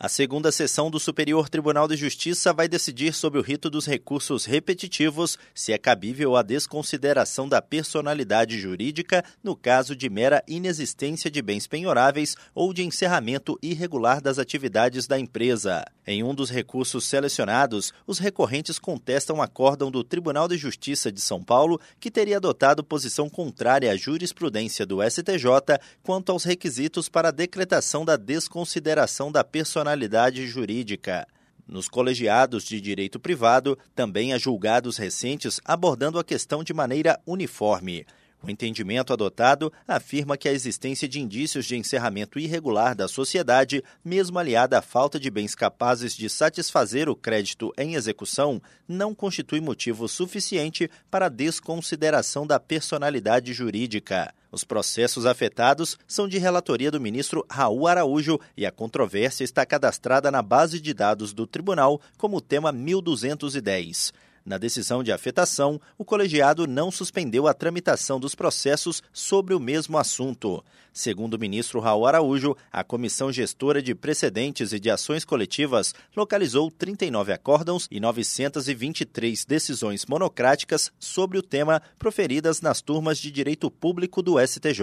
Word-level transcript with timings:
A 0.00 0.08
segunda 0.08 0.52
sessão 0.52 0.92
do 0.92 1.00
Superior 1.00 1.48
Tribunal 1.48 1.88
de 1.88 1.96
Justiça 1.96 2.52
vai 2.52 2.68
decidir 2.68 3.12
sobre 3.12 3.40
o 3.40 3.42
rito 3.42 3.68
dos 3.68 3.84
recursos 3.84 4.44
repetitivos, 4.44 5.36
se 5.52 5.72
é 5.72 5.76
cabível 5.76 6.36
a 6.36 6.42
desconsideração 6.42 7.48
da 7.48 7.60
personalidade 7.60 8.60
jurídica 8.60 9.24
no 9.42 9.56
caso 9.56 9.96
de 9.96 10.08
mera 10.08 10.40
inexistência 10.46 11.28
de 11.28 11.42
bens 11.42 11.66
penhoráveis 11.66 12.36
ou 12.54 12.72
de 12.72 12.84
encerramento 12.84 13.58
irregular 13.60 14.20
das 14.20 14.38
atividades 14.38 15.08
da 15.08 15.18
empresa. 15.18 15.84
Em 16.06 16.22
um 16.22 16.32
dos 16.32 16.48
recursos 16.48 17.04
selecionados, 17.04 17.92
os 18.06 18.20
recorrentes 18.20 18.78
contestam 18.78 19.42
acórdão 19.42 19.90
do 19.90 20.04
Tribunal 20.04 20.46
de 20.46 20.56
Justiça 20.56 21.10
de 21.10 21.20
São 21.20 21.42
Paulo, 21.42 21.78
que 21.98 22.10
teria 22.10 22.36
adotado 22.36 22.84
posição 22.84 23.28
contrária 23.28 23.90
à 23.90 23.96
jurisprudência 23.96 24.86
do 24.86 25.02
STJ 25.02 25.76
quanto 26.04 26.30
aos 26.30 26.44
requisitos 26.44 27.08
para 27.08 27.28
a 27.28 27.32
decretação 27.32 28.04
da 28.04 28.16
desconsideração 28.16 29.32
da 29.32 29.42
personalidade 29.42 29.87
personalidade 29.88 30.46
jurídica. 30.46 31.26
Nos 31.66 31.88
colegiados 31.88 32.64
de 32.64 32.80
direito 32.80 33.18
privado, 33.18 33.78
também 33.94 34.32
há 34.32 34.38
julgados 34.38 34.98
recentes 34.98 35.60
abordando 35.64 36.18
a 36.18 36.24
questão 36.24 36.62
de 36.62 36.74
maneira 36.74 37.18
uniforme. 37.26 38.04
O 38.40 38.48
entendimento 38.48 39.12
adotado 39.12 39.72
afirma 39.86 40.36
que 40.36 40.48
a 40.48 40.52
existência 40.52 41.08
de 41.08 41.20
indícios 41.20 41.66
de 41.66 41.76
encerramento 41.76 42.38
irregular 42.38 42.94
da 42.94 43.08
sociedade, 43.08 43.82
mesmo 44.04 44.38
aliada 44.38 44.78
à 44.78 44.82
falta 44.82 45.18
de 45.18 45.28
bens 45.28 45.56
capazes 45.56 46.14
de 46.14 46.28
satisfazer 46.28 47.08
o 47.08 47.16
crédito 47.16 47.72
em 47.76 47.94
execução, 47.94 48.62
não 48.86 49.12
constitui 49.12 49.60
motivo 49.60 50.06
suficiente 50.08 50.88
para 51.10 51.28
desconsideração 51.28 52.46
da 52.46 52.60
personalidade 52.60 53.52
jurídica. 53.52 54.32
Os 54.52 54.64
processos 54.64 55.26
afetados 55.26 55.98
são 56.06 56.28
de 56.28 56.38
relatoria 56.38 56.90
do 56.90 57.00
ministro 57.00 57.44
Raul 57.50 57.86
Araújo 57.86 58.38
e 58.56 58.64
a 58.64 58.72
controvérsia 58.72 59.44
está 59.44 59.66
cadastrada 59.66 60.30
na 60.30 60.42
base 60.42 60.80
de 60.80 60.94
dados 60.94 61.32
do 61.32 61.46
tribunal 61.46 62.00
como 62.16 62.40
tema 62.40 62.72
1210. 62.72 64.12
Na 64.44 64.58
decisão 64.58 65.02
de 65.02 65.12
afetação, 65.12 65.80
o 65.96 66.04
colegiado 66.04 66.66
não 66.66 66.90
suspendeu 66.90 67.46
a 67.46 67.54
tramitação 67.54 68.18
dos 68.18 68.34
processos 68.34 69.02
sobre 69.12 69.54
o 69.54 69.60
mesmo 69.60 69.98
assunto. 69.98 70.64
Segundo 70.92 71.34
o 71.34 71.38
ministro 71.38 71.80
Raul 71.80 72.06
Araújo, 72.06 72.56
a 72.72 72.82
Comissão 72.82 73.30
Gestora 73.30 73.80
de 73.80 73.94
Precedentes 73.94 74.72
e 74.72 74.80
de 74.80 74.90
Ações 74.90 75.24
Coletivas 75.24 75.94
localizou 76.16 76.70
39 76.70 77.32
acórdãos 77.32 77.86
e 77.90 78.00
923 78.00 79.44
decisões 79.44 80.06
monocráticas 80.06 80.90
sobre 80.98 81.38
o 81.38 81.42
tema 81.42 81.80
proferidas 81.98 82.60
nas 82.60 82.80
turmas 82.80 83.18
de 83.18 83.30
direito 83.30 83.70
público 83.70 84.22
do 84.22 84.44
STJ. 84.44 84.82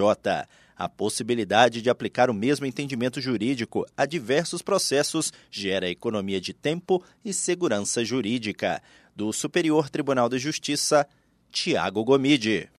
A 0.76 0.90
possibilidade 0.90 1.80
de 1.80 1.88
aplicar 1.88 2.28
o 2.28 2.34
mesmo 2.34 2.66
entendimento 2.66 3.18
jurídico 3.18 3.86
a 3.96 4.04
diversos 4.04 4.60
processos 4.60 5.32
gera 5.50 5.88
economia 5.88 6.38
de 6.38 6.52
tempo 6.52 7.02
e 7.24 7.32
segurança 7.32 8.04
jurídica 8.04 8.82
do 9.14 9.32
Superior 9.32 9.88
Tribunal 9.88 10.28
de 10.28 10.38
Justiça, 10.38 11.08
Tiago 11.50 12.04
Gomide. 12.04 12.68